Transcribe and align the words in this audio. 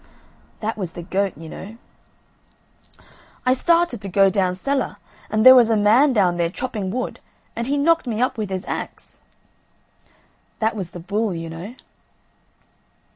That 0.61 0.79
was 0.79 0.93
the 0.93 1.03
goat, 1.03 1.37
you 1.37 1.47
know. 1.47 1.77
"I 3.45 3.53
started 3.53 4.01
to 4.01 4.09
go 4.09 4.31
down 4.31 4.55
cellar, 4.55 4.97
and 5.29 5.45
there 5.45 5.53
was 5.53 5.69
a 5.69 5.77
man 5.77 6.11
down 6.11 6.37
there 6.37 6.49
chopping 6.49 6.89
wood, 6.89 7.19
and 7.55 7.67
he 7.67 7.77
knocked 7.77 8.07
me 8.07 8.19
up 8.19 8.35
with 8.35 8.49
his 8.49 8.65
axe." 8.67 9.19
That 10.57 10.75
was 10.75 10.89
the 10.89 10.99
bull, 10.99 11.35
you 11.35 11.51
know. 11.51 11.75